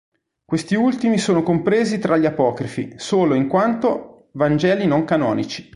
[0.43, 5.69] Questi ultimi sono compresi tra gli apocrifi solo in quanto vangeli non canonici.